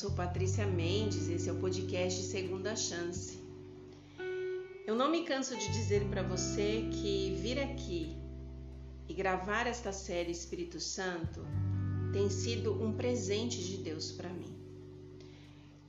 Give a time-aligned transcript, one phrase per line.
[0.00, 3.38] sou Patrícia Mendes, esse é o podcast Segunda Chance.
[4.86, 8.16] Eu não me canso de dizer para você que vir aqui
[9.06, 11.42] e gravar esta série Espírito Santo
[12.14, 14.56] tem sido um presente de Deus para mim.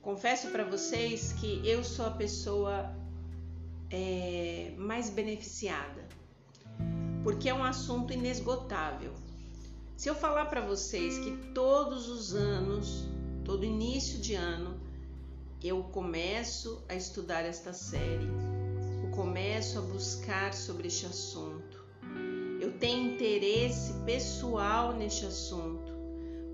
[0.02, 2.94] Confesso para vocês que eu sou a pessoa
[3.88, 6.06] é, mais beneficiada,
[7.24, 9.14] porque é um assunto inesgotável.
[9.96, 13.06] Se eu falar para vocês que todos os anos,
[13.44, 14.80] todo início de ano,
[15.62, 18.28] eu começo a estudar esta série,
[19.02, 21.84] eu começo a buscar sobre este assunto,
[22.60, 25.92] eu tenho interesse pessoal neste assunto,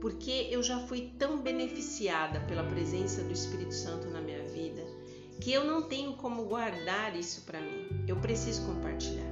[0.00, 4.98] porque eu já fui tão beneficiada pela presença do Espírito Santo na minha vida
[5.40, 7.86] que eu não tenho como guardar isso para mim.
[8.06, 9.26] Eu preciso compartilhar.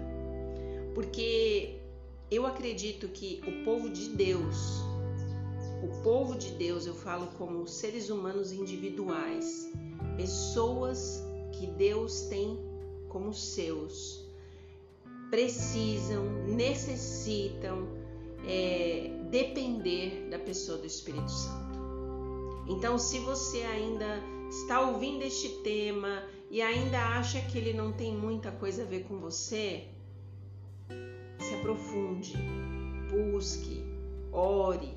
[0.95, 1.81] Porque
[2.31, 4.83] eu acredito que o povo de Deus,
[5.87, 9.71] o povo de Deus, eu falo como seres humanos individuais,
[10.17, 12.59] pessoas que Deus tem
[13.09, 14.27] como seus,
[15.31, 17.89] precisam, necessitam
[18.47, 21.77] é, depender da pessoa do Espírito Santo.
[22.69, 24.21] Então, se você ainda
[24.51, 29.05] está ouvindo este tema e ainda acha que ele não tem muita coisa a ver
[29.05, 29.87] com você,
[31.39, 32.35] se aprofunde,
[33.09, 33.85] busque,
[34.33, 34.96] ore,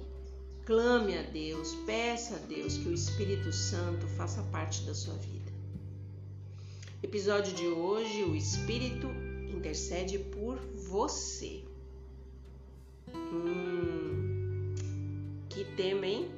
[0.70, 5.52] clame a Deus, peça a Deus que o Espírito Santo faça parte da sua vida.
[7.02, 9.08] Episódio de hoje: o Espírito
[9.52, 11.64] intercede por você.
[13.12, 14.76] Hum,
[15.50, 16.30] que tema, hein?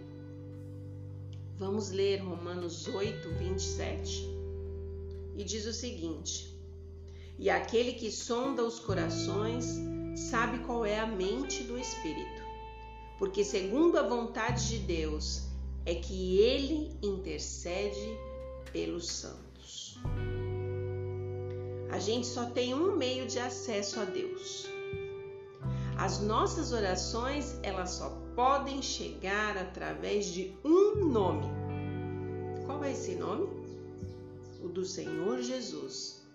[1.57, 4.25] Vamos ler Romanos 8, 27.
[5.35, 6.57] E diz o seguinte:
[7.37, 9.65] E aquele que sonda os corações
[10.15, 12.40] sabe qual é a mente do Espírito,
[13.21, 15.43] porque segundo a vontade de Deus
[15.85, 18.17] é que ele intercede
[18.73, 19.99] pelos santos.
[21.91, 24.67] A gente só tem um meio de acesso a Deus.
[25.99, 31.45] As nossas orações, elas só podem chegar através de um nome.
[32.65, 33.47] Qual é esse nome?
[34.63, 36.25] O do Senhor Jesus,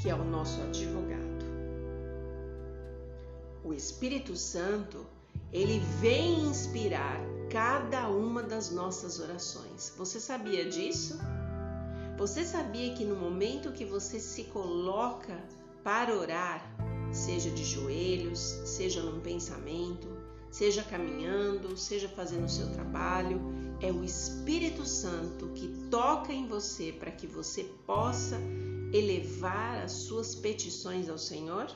[0.00, 1.44] que é o nosso advogado.
[3.64, 5.04] O Espírito Santo,
[5.52, 7.20] ele vem inspirar
[7.50, 9.92] cada uma das nossas orações.
[9.96, 11.18] Você sabia disso?
[12.18, 15.38] Você sabia que no momento que você se coloca
[15.84, 16.62] para orar,
[17.12, 20.08] seja de joelhos, seja num pensamento,
[20.50, 23.40] seja caminhando, seja fazendo o seu trabalho,
[23.80, 28.40] é o Espírito Santo que toca em você para que você possa
[28.92, 31.66] elevar as suas petições ao Senhor?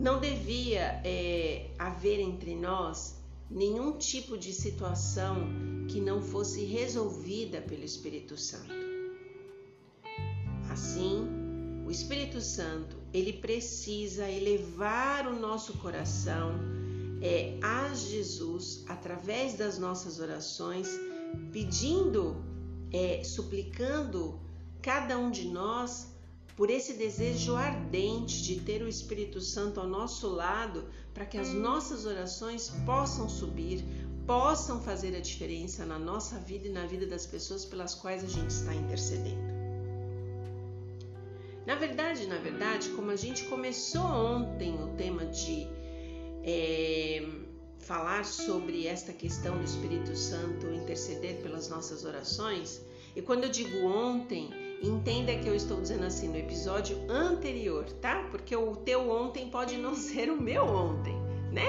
[0.00, 3.16] Não devia é, haver entre nós
[3.50, 5.36] nenhum tipo de situação
[5.90, 8.72] que não fosse resolvida pelo Espírito Santo.
[10.70, 11.28] Assim,
[11.84, 16.54] o Espírito Santo, ele precisa elevar o nosso coração
[17.20, 20.88] é, a Jesus através das nossas orações,
[21.52, 22.42] pedindo,
[22.90, 24.40] é, suplicando
[24.80, 26.10] cada um de nós
[26.60, 30.84] por esse desejo ardente de ter o Espírito Santo ao nosso lado,
[31.14, 33.82] para que as nossas orações possam subir,
[34.26, 38.26] possam fazer a diferença na nossa vida e na vida das pessoas pelas quais a
[38.26, 39.40] gente está intercedendo.
[41.64, 45.66] Na verdade, na verdade, como a gente começou ontem o tema de
[46.44, 47.26] é,
[47.78, 52.82] falar sobre esta questão do Espírito Santo interceder pelas nossas orações,
[53.16, 58.26] e quando eu digo ontem, entenda que eu estou dizendo assim no episódio anterior, tá?
[58.30, 61.14] Porque o teu ontem pode não ser o meu ontem,
[61.52, 61.66] né?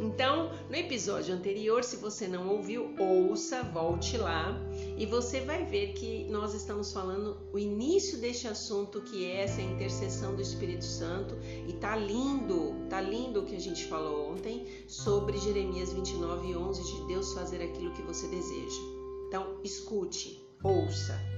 [0.00, 4.54] Então, no episódio anterior, se você não ouviu, ouça, volte lá
[4.98, 9.62] e você vai ver que nós estamos falando o início deste assunto que é essa
[9.62, 11.36] intercessão do Espírito Santo
[11.66, 16.56] e tá lindo, tá lindo o que a gente falou ontem sobre Jeremias 29 e
[16.56, 18.80] 11 de Deus fazer aquilo que você deseja.
[19.28, 21.33] Então, escute, ouça.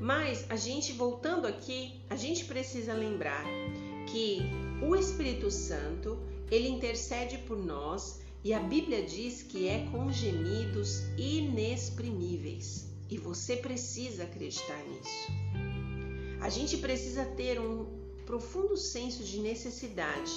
[0.00, 3.44] Mas a gente voltando aqui, a gente precisa lembrar
[4.10, 4.40] que
[4.82, 6.18] o Espírito Santo,
[6.50, 12.88] ele intercede por nós e a Bíblia diz que é com gemidos inexprimíveis.
[13.10, 15.32] E você precisa acreditar nisso.
[16.40, 17.84] A gente precisa ter um
[18.24, 20.32] profundo senso de necessidade.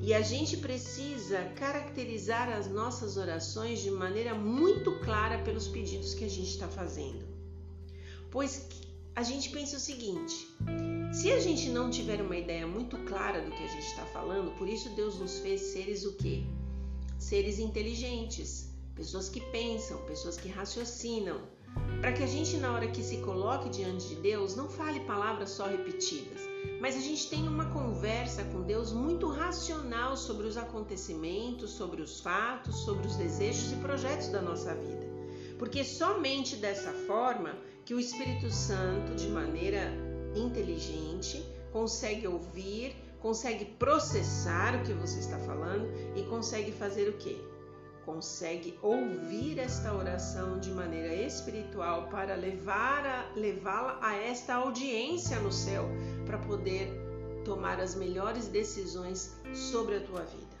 [0.00, 6.24] E a gente precisa caracterizar as nossas orações de maneira muito clara pelos pedidos que
[6.24, 7.31] a gente está fazendo.
[8.32, 8.66] Pois
[9.14, 10.48] a gente pensa o seguinte:
[11.12, 14.56] se a gente não tiver uma ideia muito clara do que a gente está falando,
[14.56, 16.42] por isso Deus nos fez seres o quê?
[17.18, 21.42] Seres inteligentes, pessoas que pensam, pessoas que raciocinam,
[22.00, 25.50] para que a gente, na hora que se coloque diante de Deus, não fale palavras
[25.50, 26.40] só repetidas,
[26.80, 32.18] mas a gente tenha uma conversa com Deus muito racional sobre os acontecimentos, sobre os
[32.20, 35.06] fatos, sobre os desejos e projetos da nossa vida.
[35.58, 39.92] Porque somente dessa forma que o Espírito Santo, de maneira
[40.34, 47.36] inteligente, consegue ouvir, consegue processar o que você está falando e consegue fazer o quê?
[48.04, 55.88] Consegue ouvir esta oração de maneira espiritual para levá-la a esta audiência no céu
[56.26, 56.90] para poder
[57.44, 60.52] tomar as melhores decisões sobre a tua vida.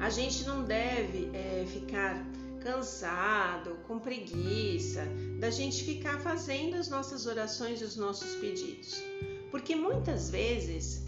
[0.00, 2.24] A gente não deve é, ficar
[2.64, 5.06] cansado, com preguiça,
[5.38, 8.96] da gente ficar fazendo as nossas orações e os nossos pedidos.
[9.50, 11.04] Porque muitas vezes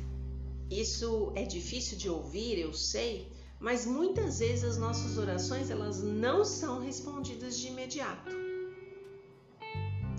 [0.70, 6.44] isso é difícil de ouvir, eu sei, mas muitas vezes as nossas orações elas não
[6.44, 8.31] são respondidas de imediato.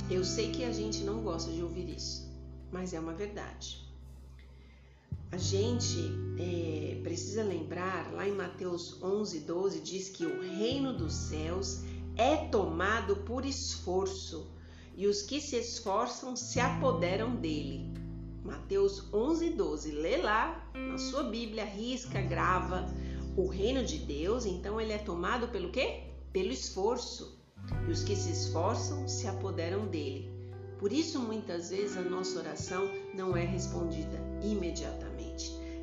[0.10, 2.28] Eu sei que a gente não gosta de ouvir isso,
[2.72, 3.87] mas é uma verdade.
[5.32, 5.98] A gente
[6.40, 11.82] é, precisa lembrar, lá em Mateus 11, 12, diz que o reino dos céus
[12.16, 14.48] é tomado por esforço
[14.96, 17.94] e os que se esforçam se apoderam dele.
[18.44, 19.92] Mateus 11, 12.
[19.92, 22.88] Lê lá na sua Bíblia, risca, grava.
[23.36, 26.04] O reino de Deus, então, ele é tomado pelo quê?
[26.32, 27.38] Pelo esforço.
[27.88, 30.32] E os que se esforçam se apoderam dele.
[30.80, 35.07] Por isso, muitas vezes, a nossa oração não é respondida imediatamente.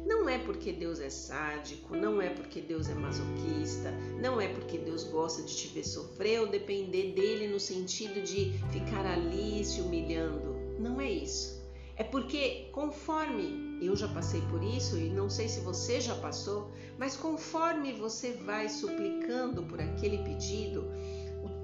[0.06, 3.90] Não é porque Deus é sádico, não é porque Deus é masoquista,
[4.20, 8.52] não é porque Deus gosta de te ver sofrer ou depender dele no sentido de
[8.70, 10.54] ficar ali se humilhando.
[10.78, 11.64] Não é isso.
[11.96, 16.70] É porque conforme eu já passei por isso e não sei se você já passou,
[16.98, 20.84] mas conforme você vai suplicando por aquele pedido,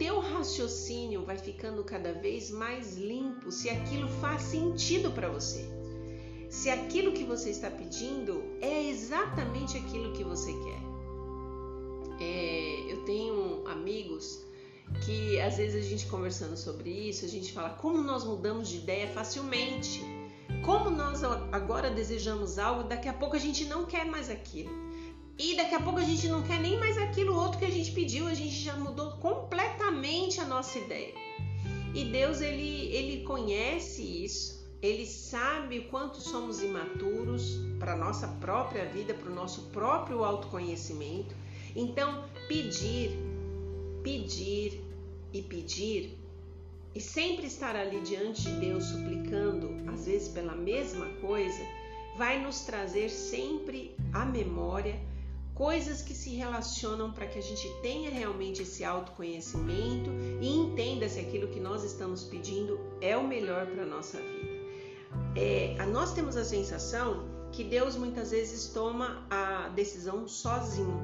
[0.01, 5.69] teu raciocínio vai ficando cada vez mais limpo se aquilo faz sentido para você.
[6.51, 10.91] Se aquilo que você está pedindo é exatamente aquilo que você quer.
[12.21, 14.45] É, eu tenho amigos
[15.07, 18.79] que às vezes a gente conversando sobre isso, a gente fala como nós mudamos de
[18.79, 20.03] ideia facilmente.
[20.65, 24.73] Como nós agora desejamos algo, daqui a pouco a gente não quer mais aquilo.
[25.39, 27.93] E daqui a pouco a gente não quer nem mais aquilo outro que a gente
[27.93, 31.15] pediu, a gente já mudou completamente a nossa ideia.
[31.95, 34.60] E Deus ele ele conhece isso.
[34.83, 41.35] Ele sabe o quanto somos imaturos para nossa própria vida, para o nosso próprio autoconhecimento.
[41.77, 43.11] Então, pedir,
[44.03, 44.83] pedir
[45.33, 46.19] e pedir
[46.95, 51.63] e sempre estar ali diante de Deus suplicando, às vezes pela mesma coisa,
[52.17, 54.99] vai nos trazer sempre à memória
[55.55, 60.11] coisas que se relacionam para que a gente tenha realmente esse autoconhecimento
[60.41, 64.50] e entenda se aquilo que nós estamos pedindo é o melhor para a nossa vida.
[65.37, 71.01] É, nós temos a sensação que Deus muitas vezes toma a decisão sozinho,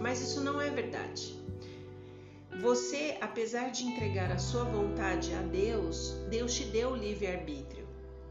[0.00, 1.34] mas isso não é verdade.
[2.60, 7.86] Você, apesar de entregar a sua vontade a Deus, Deus te deu o livre-arbítrio.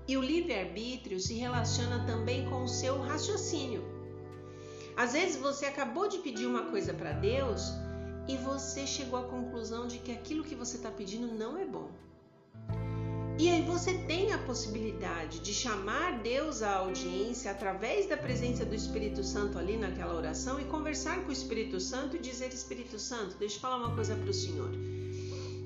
[0.07, 3.83] E o livre-arbítrio se relaciona também com o seu raciocínio.
[4.97, 7.71] Às vezes você acabou de pedir uma coisa para Deus
[8.28, 11.90] e você chegou à conclusão de que aquilo que você está pedindo não é bom.
[13.66, 19.57] Você tem a possibilidade de chamar Deus à audiência através da presença do Espírito Santo
[19.57, 23.62] ali naquela oração e conversar com o Espírito Santo e dizer: Espírito Santo, deixa eu
[23.62, 24.69] falar uma coisa para o Senhor.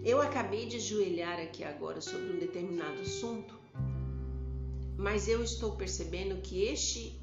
[0.04, 3.54] Eu acabei de ajoelhar aqui agora sobre um determinado assunto,
[4.98, 7.20] mas eu estou percebendo que este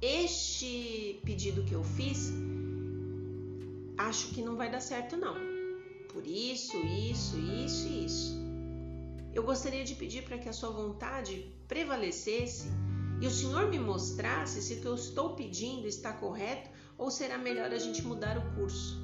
[0.00, 2.30] este pedido que eu fiz,
[3.96, 5.34] acho que não vai dar certo não.
[6.12, 6.76] Por isso,
[7.10, 8.43] isso, isso e isso.
[9.34, 12.68] Eu gostaria de pedir para que a sua vontade prevalecesse
[13.20, 17.36] e o Senhor me mostrasse se o que eu estou pedindo está correto ou será
[17.36, 19.02] melhor a gente mudar o curso.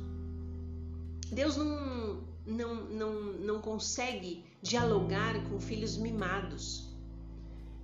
[1.33, 6.89] Deus não, não, não, não consegue dialogar com filhos mimados.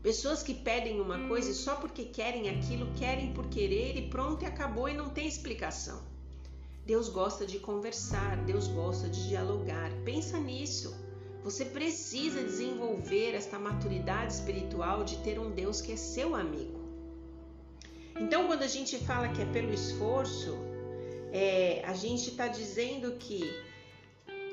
[0.02, 4.46] Pessoas que pedem uma coisa só porque querem aquilo, querem por querer e pronto e
[4.46, 6.00] acabou e não tem explicação.
[6.84, 9.90] Deus gosta de conversar, Deus gosta de dialogar.
[10.04, 11.05] Pensa nisso.
[11.46, 16.80] Você precisa desenvolver esta maturidade espiritual de ter um Deus que é seu amigo.
[18.18, 20.58] Então, quando a gente fala que é pelo esforço,
[21.32, 23.48] é, a gente está dizendo que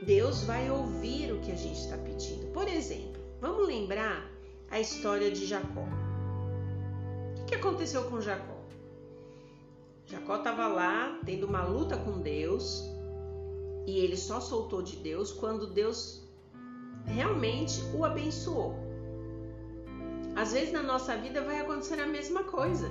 [0.03, 2.51] Deus vai ouvir o que a gente está pedindo.
[2.51, 4.29] Por exemplo, vamos lembrar
[4.69, 5.87] a história de Jacó.
[7.41, 8.61] O que aconteceu com Jacó?
[10.05, 12.83] Jacó estava lá tendo uma luta com Deus
[13.87, 16.22] e ele só soltou de Deus quando Deus
[17.05, 18.75] realmente o abençoou.
[20.35, 22.89] Às vezes na nossa vida vai acontecer a mesma coisa.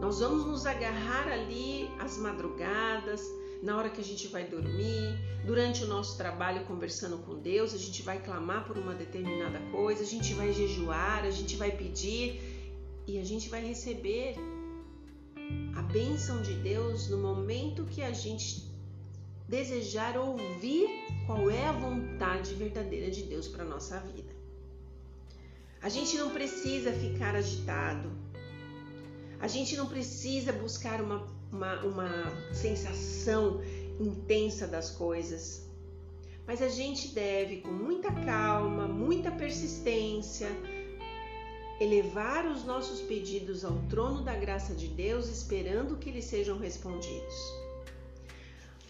[0.00, 3.22] Nós vamos nos agarrar ali às madrugadas,
[3.62, 7.78] na hora que a gente vai dormir, durante o nosso trabalho conversando com Deus, a
[7.78, 12.40] gente vai clamar por uma determinada coisa, a gente vai jejuar, a gente vai pedir
[13.06, 14.36] e a gente vai receber
[15.76, 18.70] a bênção de Deus no momento que a gente
[19.48, 20.88] desejar ouvir
[21.30, 24.34] qual é a vontade verdadeira de Deus para nossa vida.
[25.80, 28.10] A gente não precisa ficar agitado.
[29.38, 33.62] A gente não precisa buscar uma, uma, uma sensação
[34.00, 35.70] intensa das coisas.
[36.48, 40.48] Mas a gente deve, com muita calma, muita persistência,
[41.80, 47.69] elevar os nossos pedidos ao trono da graça de Deus, esperando que eles sejam respondidos.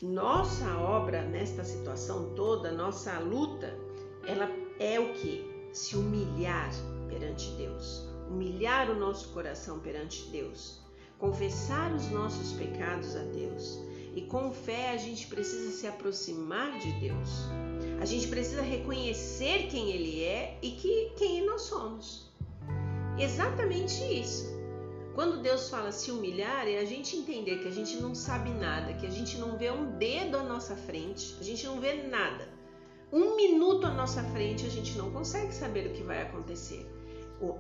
[0.02, 3.78] Nossa obra nesta situação toda, nossa luta,
[4.26, 5.44] ela é o que?
[5.74, 6.70] Se humilhar
[7.06, 10.80] perante Deus, humilhar o nosso coração perante Deus,
[11.18, 13.78] confessar os nossos pecados a Deus.
[14.16, 17.28] E com fé a gente precisa se aproximar de Deus.
[18.00, 22.26] A gente precisa reconhecer quem Ele é e que, quem nós somos.
[23.18, 24.59] Exatamente isso.
[25.14, 28.94] Quando Deus fala se humilhar, é a gente entender que a gente não sabe nada,
[28.94, 32.48] que a gente não vê um dedo à nossa frente, a gente não vê nada.
[33.12, 36.86] Um minuto à nossa frente, a gente não consegue saber o que vai acontecer.
[37.40, 37.56] O,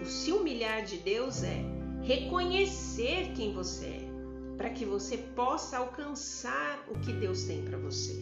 [0.00, 1.62] o se humilhar de Deus é
[2.02, 4.08] reconhecer quem você é,
[4.56, 8.18] para que você possa alcançar o que Deus tem para você.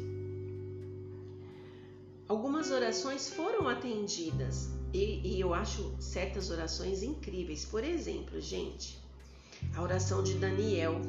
[2.27, 7.65] Algumas orações foram atendidas, e, e eu acho certas orações incríveis.
[7.65, 8.99] Por exemplo, gente,
[9.75, 11.01] a oração de Daniel.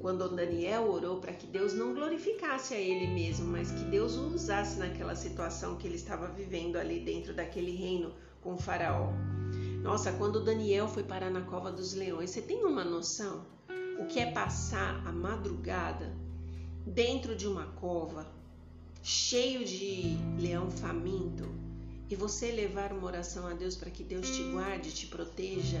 [0.00, 4.34] Quando Daniel orou para que Deus não glorificasse a ele mesmo, mas que Deus o
[4.34, 8.12] usasse naquela situação que ele estava vivendo ali dentro daquele reino
[8.42, 9.10] com Faraó.
[9.82, 13.46] Nossa, quando Daniel foi parar na cova dos leões, você tem uma noção?
[13.98, 16.14] O que é passar a madrugada
[16.86, 18.26] dentro de uma cova,
[19.02, 21.48] cheio de leão faminto,
[22.14, 25.80] e você levar uma oração a Deus para que Deus te guarde, te proteja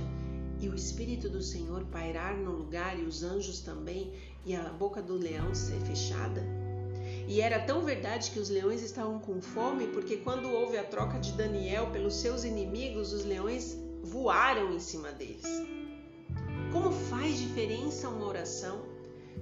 [0.60, 4.12] e o Espírito do Senhor pairar no lugar e os anjos também
[4.44, 6.42] e a boca do leão ser fechada?
[7.28, 11.20] E era tão verdade que os leões estavam com fome, porque quando houve a troca
[11.20, 15.46] de Daniel pelos seus inimigos, os leões voaram em cima deles.
[16.72, 18.82] Como faz diferença uma oração?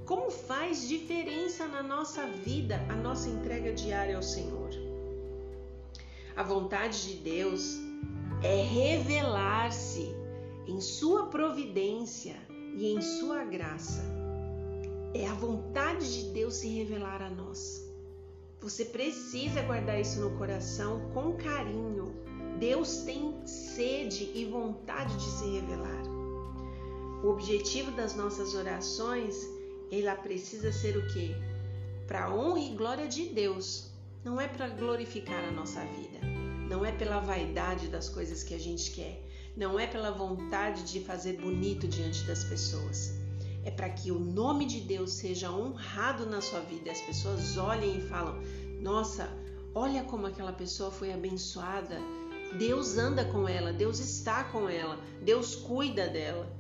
[0.04, 4.91] Como faz diferença na nossa vida a nossa entrega diária ao Senhor?
[6.34, 7.78] A vontade de Deus
[8.42, 10.16] é revelar-se
[10.66, 12.36] em Sua providência
[12.74, 14.02] e em Sua graça.
[15.12, 17.86] É a vontade de Deus se revelar a nós.
[18.62, 22.14] Você precisa guardar isso no coração com carinho.
[22.58, 26.02] Deus tem sede e vontade de se revelar.
[27.22, 29.36] O objetivo das nossas orações,
[29.90, 31.34] ela precisa ser o quê?
[32.06, 33.91] Para honra e glória de Deus,
[34.24, 36.20] não é para glorificar a nossa vida,
[36.68, 39.20] não é pela vaidade das coisas que a gente quer,
[39.56, 43.14] não é pela vontade de fazer bonito diante das pessoas.
[43.64, 46.90] É para que o nome de Deus seja honrado na sua vida.
[46.90, 48.40] As pessoas olhem e falam:
[48.80, 49.28] Nossa,
[49.74, 51.98] olha como aquela pessoa foi abençoada.
[52.58, 56.50] Deus anda com ela, Deus está com ela, Deus cuida dela.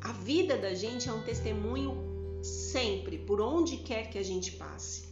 [0.00, 1.94] A vida da gente é um testemunho
[2.42, 5.09] sempre, por onde quer que a gente passe.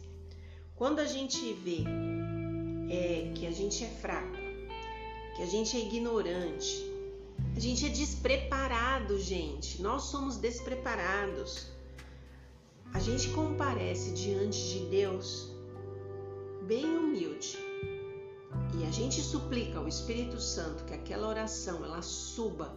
[0.79, 1.83] Quando a gente vê
[2.89, 4.37] é, que a gente é fraco,
[5.35, 6.89] que a gente é ignorante,
[7.53, 9.81] a gente é despreparado, gente.
[9.81, 11.67] Nós somos despreparados.
[12.93, 15.51] A gente comparece diante de Deus
[16.61, 17.57] bem humilde.
[18.79, 22.73] E a gente suplica ao Espírito Santo que aquela oração ela suba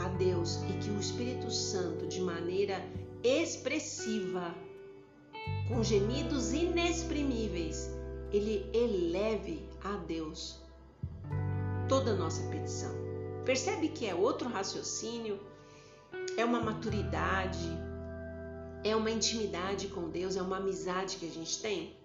[0.00, 2.84] a Deus e que o Espírito Santo de maneira
[3.22, 4.52] expressiva
[5.68, 7.90] com gemidos inexprimíveis,
[8.32, 10.60] ele eleve a Deus
[11.88, 12.94] toda a nossa petição.
[13.44, 15.38] Percebe que é outro raciocínio,
[16.36, 17.68] é uma maturidade,
[18.84, 21.96] é uma intimidade com Deus, é uma amizade que a gente tem?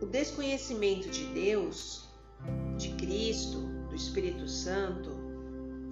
[0.00, 2.08] O desconhecimento de Deus,
[2.76, 5.10] de Cristo, do Espírito Santo,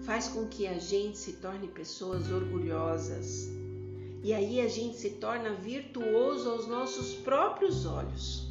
[0.03, 3.49] faz com que a gente se torne pessoas orgulhosas,
[4.23, 8.47] e aí a gente se torna virtuoso aos nossos próprios olhos.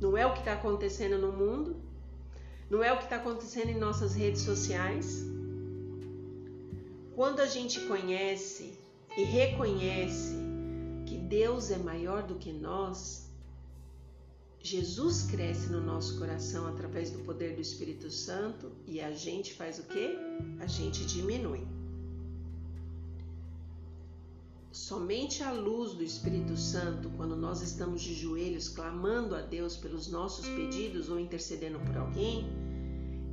[0.00, 1.76] Não é o que está acontecendo no mundo,
[2.68, 5.24] não é o que está acontecendo em nossas redes sociais.
[7.14, 8.76] quando a gente conhece
[9.16, 10.34] e reconhece
[11.06, 13.30] que Deus é maior do que nós,
[14.60, 19.78] Jesus cresce no nosso coração através do poder do Espírito Santo e a gente faz
[19.78, 20.16] o quê?
[20.58, 21.64] A gente diminui.
[24.74, 30.10] Somente a luz do Espírito Santo, quando nós estamos de joelhos clamando a Deus pelos
[30.10, 32.44] nossos pedidos ou intercedendo por alguém,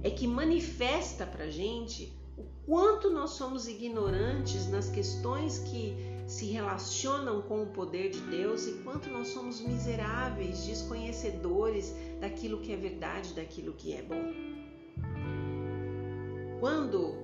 [0.03, 5.95] é que manifesta para gente o quanto nós somos ignorantes nas questões que
[6.27, 12.71] se relacionam com o poder de Deus e quanto nós somos miseráveis, desconhecedores daquilo que
[12.71, 14.31] é verdade, daquilo que é bom.
[16.59, 17.15] Quando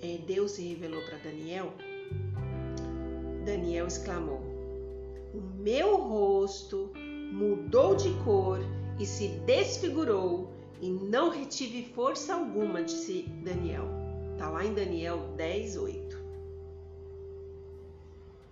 [0.00, 1.74] é, Deus se revelou para Daniel,
[3.46, 4.40] Daniel exclamou:
[5.32, 6.90] O meu rosto
[7.32, 8.58] mudou de cor
[8.98, 10.50] e se desfigurou,
[10.82, 13.84] e não retive força alguma, disse Daniel.
[14.32, 16.26] Está lá em Daniel 10, 8.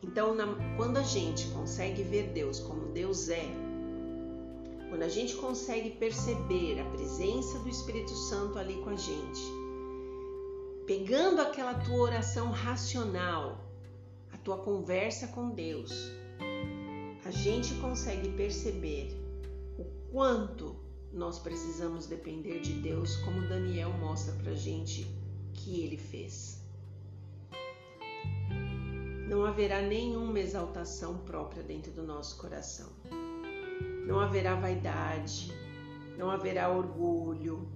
[0.04, 0.46] Então, na,
[0.76, 3.44] quando a gente consegue ver Deus como Deus é,
[4.88, 9.40] quando a gente consegue perceber a presença do Espírito Santo ali com a gente,
[10.86, 13.58] pegando aquela tua oração racional,
[14.38, 15.92] tua conversa com Deus,
[17.24, 19.16] a gente consegue perceber
[19.78, 20.76] o quanto
[21.12, 25.06] nós precisamos depender de Deus, como Daniel mostra pra gente
[25.52, 26.60] que ele fez.
[29.28, 32.90] Não haverá nenhuma exaltação própria dentro do nosso coração.
[34.06, 35.50] Não haverá vaidade,
[36.18, 37.66] não haverá orgulho.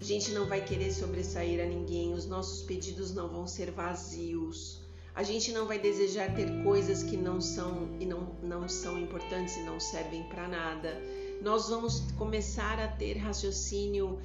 [0.00, 4.77] A gente não vai querer sobressair a ninguém, os nossos pedidos não vão ser vazios.
[5.18, 9.56] A gente não vai desejar ter coisas que não são e não, não são importantes
[9.56, 10.96] e não servem para nada.
[11.42, 14.20] Nós vamos começar a ter raciocínio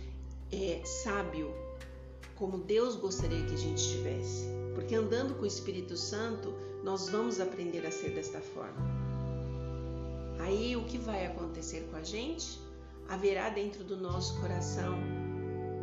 [0.52, 1.52] é, sábio,
[2.36, 4.46] como Deus gostaria que a gente tivesse.
[4.76, 6.54] Porque andando com o Espírito Santo,
[6.84, 8.86] nós vamos aprender a ser desta forma.
[10.42, 12.60] Aí o que vai acontecer com a gente?
[13.10, 14.96] Haverá dentro do nosso coração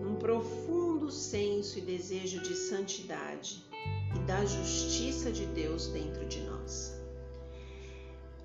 [0.08, 3.68] um profundo senso e desejo de santidade
[4.14, 7.00] e da justiça de Deus dentro de nós.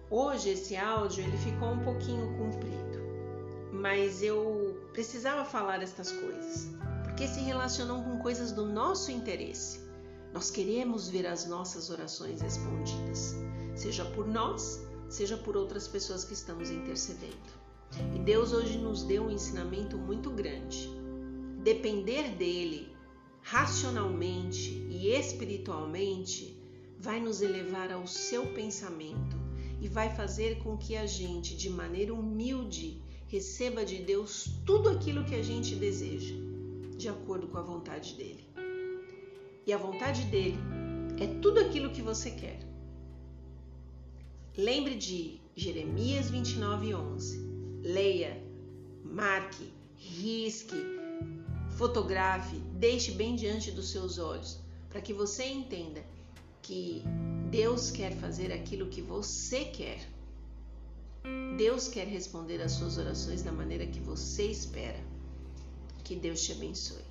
[0.10, 3.00] Hoje esse áudio ele ficou um pouquinho comprido,
[3.72, 6.70] mas eu precisava falar estas coisas,
[7.04, 9.80] porque se relacionam com coisas do nosso interesse.
[10.34, 13.36] Nós queremos ver as nossas orações respondidas,
[13.74, 17.66] seja por nós, seja por outras pessoas que estamos intercedendo.
[18.14, 20.90] E Deus hoje nos deu um ensinamento muito grande.
[21.64, 22.95] Depender dele
[23.46, 26.58] racionalmente e espiritualmente,
[26.98, 29.38] vai nos elevar ao seu pensamento
[29.80, 35.24] e vai fazer com que a gente, de maneira humilde, receba de Deus tudo aquilo
[35.24, 36.34] que a gente deseja,
[36.98, 38.44] de acordo com a vontade dele.
[39.68, 40.58] E a vontade dele
[41.20, 42.60] é tudo aquilo que você quer.
[44.58, 47.38] Lembre de Jeremias 29, 11.
[47.84, 48.42] Leia,
[49.04, 50.95] marque, risque,
[51.76, 54.60] fotografe, deixe bem diante dos seus olhos,
[54.90, 56.04] para que você entenda
[56.62, 57.04] que
[57.52, 60.00] Deus quer fazer aquilo que você quer.
[61.58, 65.00] Deus quer responder às suas orações da maneira que você espera.
[66.04, 67.04] Que Deus te abençoe.